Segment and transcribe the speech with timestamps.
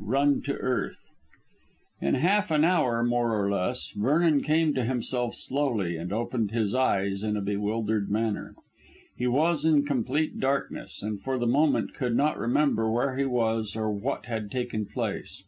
[0.00, 1.10] RUN TO EARTH.
[2.00, 6.72] In half an hour, more or less, Vernon came to himself slowly, and opened his
[6.72, 8.54] eyes in a bewildered manner.
[9.16, 13.74] He was in complete darkness, and for the moment could not remember where he was
[13.74, 15.42] or what had taken place.